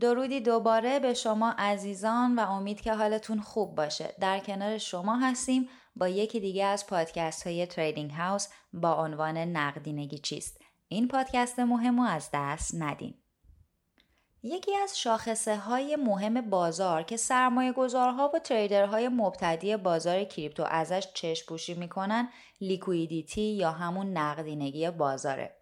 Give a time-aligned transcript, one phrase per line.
[0.00, 4.14] درودی دوباره به شما عزیزان و امید که حالتون خوب باشه.
[4.20, 10.18] در کنار شما هستیم با یکی دیگه از پادکست های Trading House با عنوان نقدینگی
[10.18, 10.60] چیست.
[10.88, 13.14] این پادکست مهم رو از دست ندین.
[14.42, 20.64] یکی از شاخصه های مهم بازار که سرمایه گذارها و trader های مبتدی بازار crypto
[20.64, 22.28] ازش چشم پوشی می‌کنن
[22.60, 25.57] liquidity یا همون نقدینگی بازاره.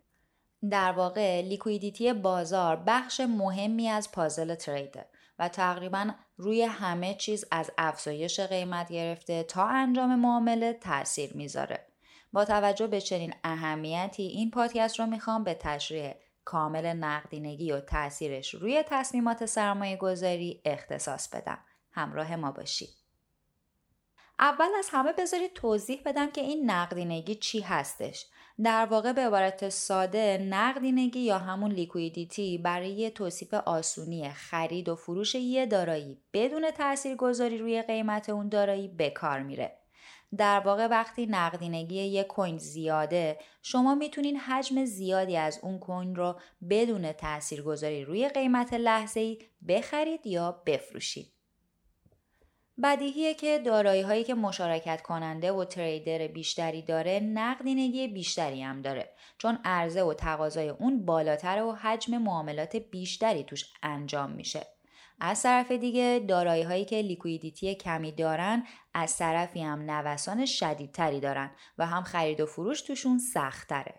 [0.70, 5.06] در واقع لیکویدیتی بازار بخش مهمی از پازل تریده
[5.38, 11.86] و تقریبا روی همه چیز از افزایش قیمت گرفته تا انجام معامله تاثیر می‌ذاره.
[12.32, 18.54] با توجه به چنین اهمیتی این پادکست رو می‌خوام به تشریح کامل نقدینگی و تاثیرش
[18.54, 21.58] روی تصمیمات سرمایه گذاری اختصاص بدم.
[21.92, 23.05] همراه ما باشید.
[24.38, 28.26] اول از همه بذارید توضیح بدم که این نقدینگی چی هستش.
[28.64, 35.34] در واقع به عبارت ساده نقدینگی یا همون لیکویدیتی برای توصیف آسونی خرید و فروش
[35.34, 39.78] یه دارایی بدون تاثیرگذاری روی قیمت اون دارایی به کار میره.
[40.38, 46.40] در واقع وقتی نقدینگی یک کوین زیاده شما می‌تونین حجم زیادی از اون کوین رو
[46.70, 51.35] بدون تاثیرگذاری روی قیمت لحظه ای بخرید یا بفروشید.
[52.82, 59.12] بدیهیه که دارایی هایی که مشارکت کننده و تریدر بیشتری داره نقدینگی بیشتری هم داره
[59.38, 64.66] چون عرضه و تقاضای اون بالاتر و حجم معاملات بیشتری توش انجام میشه
[65.20, 71.50] از طرف دیگه دارایی هایی که لیکویدیتی کمی دارن از طرفی هم نوسان شدیدتری دارن
[71.78, 73.94] و هم خرید و فروش توشون سختره.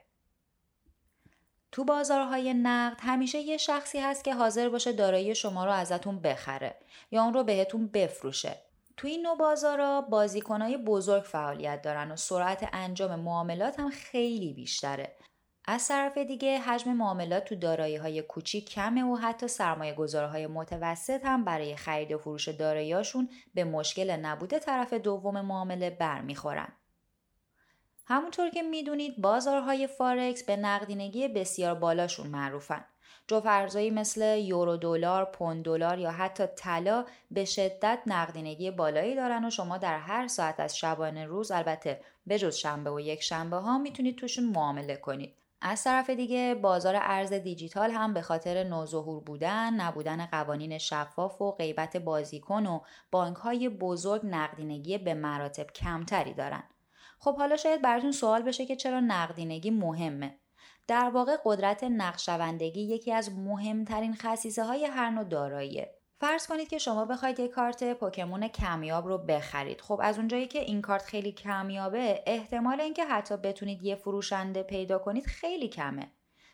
[1.72, 6.76] تو بازارهای نقد همیشه یه شخصی هست که حاضر باشه دارایی شما رو ازتون بخره
[7.12, 8.67] یا اون رو بهتون بفروشه.
[8.98, 15.16] تو این نوع بازارها بازیکنهای بزرگ فعالیت دارن و سرعت انجام معاملات هم خیلی بیشتره
[15.66, 21.26] از طرف دیگه حجم معاملات تو دارایی های کوچیک کمه و حتی سرمایه گذارهای متوسط
[21.26, 26.74] هم برای خرید و فروش داراییاشون به مشکل نبوده طرف دوم معامله برمیخورن.
[28.10, 32.86] همونطور که می‌دونید بازارهای فارکس به نقدینگی بسیار بالاشون معروفن.
[33.28, 39.50] جفرزایی مثل یورو دلار، پوند دلار یا حتی طلا به شدت نقدینگی بالایی دارن و
[39.50, 44.18] شما در هر ساعت از شبانه روز البته بجز شنبه و یک شنبه ها می‌تونید
[44.18, 45.34] توشون معامله کنید.
[45.62, 51.52] از طرف دیگه بازار ارز دیجیتال هم به خاطر نوظهور بودن، نبودن قوانین شفاف و
[51.52, 52.80] غیبت بازیکن و
[53.12, 56.64] بانک های بزرگ نقدینگی به مراتب کمتری دارن.
[57.20, 60.40] خب حالا شاید براتون سوال بشه که چرا نقدینگی مهمه؟
[60.88, 65.98] در واقع قدرت نقشوندگی یکی از مهمترین خصیصه های هر نوع داراییه.
[66.20, 70.60] فرض کنید که شما بخواید یک کارت پوکمون کمیاب رو بخرید خب از اونجایی که
[70.60, 76.12] این کارت خیلی کمیابه احتمال اینکه حتی بتونید یه فروشنده پیدا کنید خیلی کمه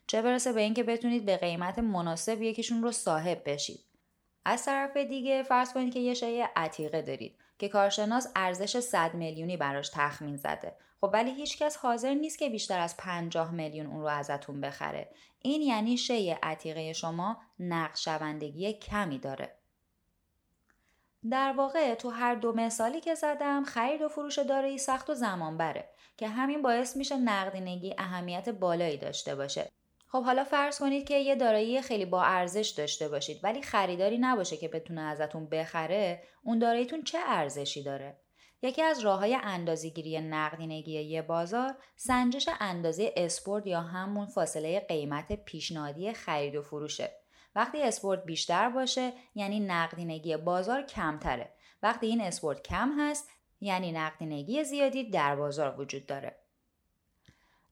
[0.07, 3.85] چه برسه به اینکه بتونید به قیمت مناسب یکیشون رو صاحب بشید
[4.45, 9.57] از طرف دیگه فرض کنید که یه شای عتیقه دارید که کارشناس ارزش 100 میلیونی
[9.57, 10.75] براش تخمین زده.
[11.01, 15.09] خب ولی هیچکس حاضر نیست که بیشتر از 50 میلیون اون رو ازتون بخره.
[15.41, 19.55] این یعنی شی عتیقه شما نقشوندگی کمی داره.
[21.29, 25.57] در واقع تو هر دو مثالی که زدم خرید و فروش دارایی سخت و زمان
[25.57, 29.71] بره که همین باعث میشه نقدینگی اهمیت بالایی داشته باشه.
[30.13, 34.57] خب حالا فرض کنید که یه دارایی خیلی با ارزش داشته باشید ولی خریداری نباشه
[34.57, 38.19] که بتونه ازتون بخره اون داراییتون چه ارزشی داره؟
[38.61, 45.45] یکی از راه های اندازهگیری نقدینگی یه بازار سنجش اندازه اسپورت یا همون فاصله قیمت
[45.45, 47.11] پیشنهادی خرید و فروشه.
[47.55, 51.53] وقتی اسپورت بیشتر باشه یعنی نقدینگی بازار کمتره.
[51.83, 53.29] وقتی این اسپورت کم هست
[53.61, 56.42] یعنی نقدینگی زیادی در بازار وجود داره.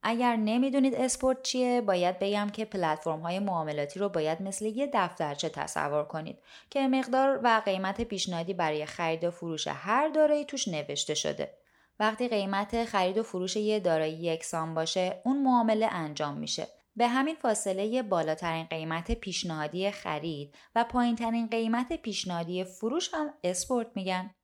[0.04, 5.50] اگر نمی‌دونید اسپورت چیه باید بگم که پلتفرم های معاملاتی رو باید مثل یه دفترچه
[5.50, 6.40] تصور کنید
[6.70, 11.54] که مقدار و قیمت پیشنهادی برای خرید و فروش هر دارایی توش نوشته شده.
[12.00, 16.68] وقتی قیمت خرید و فروش یه دارایی یکسان باشه اون معامله انجام میشه.
[16.96, 24.36] به همین فاصله بالاترین قیمت پیشنهادی خرید و پایینترین قیمت پیشنهادی فروش هم اسپورت میگن.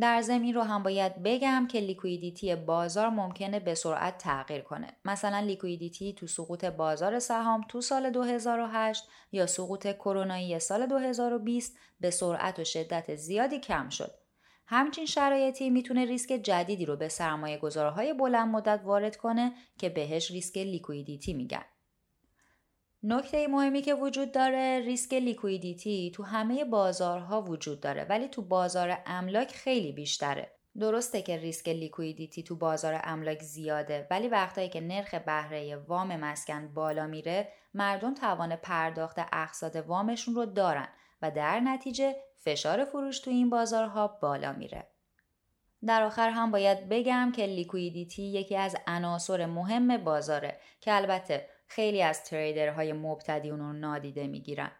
[0.00, 4.86] در ضمن این رو هم باید بگم که liquidity بازار ممکنه به سرعت تغییر کنه.
[5.04, 12.10] مثلا liquidity تو سقوط بازار سهام تو سال 2008 یا سقوط کرونایی سال 2020 به
[12.10, 14.14] سرعت و شدت زیادی کم شد.
[14.66, 20.30] همچین شرایطی می‌تونه ریسک جدیدی رو به سرمایه گذارهای بلند مدت وارد کنه که بهش
[20.30, 21.64] ریسک liquidity میگن.
[23.02, 28.98] نکته مهمی که وجود داره ریسک liquidity تو همه بازارها وجود داره ولی تو بازار
[29.06, 30.50] املاک خیلی بیشتره.
[30.80, 36.74] درسته که ریسک liquidity تو بازار املاک زیاده ولی وقتایی که نرخ بهره وام مسکن
[36.74, 40.88] بالا میره مردم توان پرداخت اقساط وامشون رو ندارن
[41.22, 44.86] و در نتیجه فشار فروش تو این بازارها بالا میره.
[45.86, 52.02] در آخر هم باید بگم که liquidity یکی از عناصر مهم بازاره که البته خیلی
[52.02, 54.70] از trader های مبتدی اون رو نادیده می‌گیرن.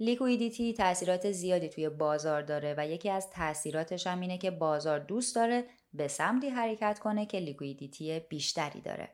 [0.00, 5.34] liquidity تاثیرات زیادی توی بازار داره و یکی از تاثیراتش هم اینه که بازار دوست
[5.34, 5.64] داره
[5.94, 9.10] به سمتی حرکت کنه که لیکویدیتی بیشتری داره.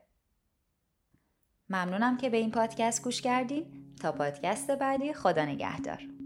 [1.69, 6.18] ممنونم که به این پادکست گوش کردین تا پادکست بعدی خدا نگهدار